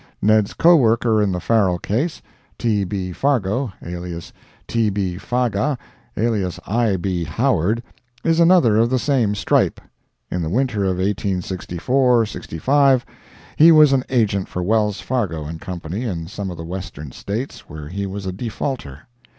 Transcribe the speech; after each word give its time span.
Ned's 0.19 0.55
co 0.55 0.75
worker 0.77 1.21
in 1.21 1.31
the 1.31 1.39
Farrell 1.39 1.77
case 1.77 2.23
(T. 2.57 2.83
B. 2.85 3.11
Fargo, 3.13 3.71
alias 3.85 4.33
T. 4.67 4.89
B. 4.89 5.17
Faga, 5.17 5.77
alias 6.17 6.59
I. 6.65 6.95
B. 6.95 7.23
Howard) 7.23 7.83
is 8.23 8.39
another 8.39 8.77
of 8.77 8.89
the 8.89 8.97
same 8.97 9.35
stripe; 9.35 9.79
in 10.31 10.41
the 10.41 10.49
winter 10.49 10.85
of 10.85 10.97
1864 10.97 12.25
5, 12.25 13.05
he 13.55 13.71
was 13.71 13.93
an 13.93 14.03
agent 14.09 14.47
for 14.47 14.63
Wells, 14.63 14.99
Fargo 15.01 15.47
& 15.57 15.59
Co., 15.61 15.79
in 15.91 16.25
some 16.25 16.49
of 16.49 16.57
the 16.57 16.65
Western 16.65 17.11
States, 17.11 17.69
where 17.69 17.87
he 17.87 18.07
was 18.07 18.25
a 18.25 18.31
defaulter. 18.31 19.01